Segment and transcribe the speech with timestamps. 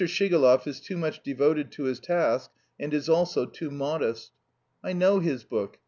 [0.07, 4.31] Shigalov is too much devoted to his task and is also too modest.
[4.83, 5.77] I know his book.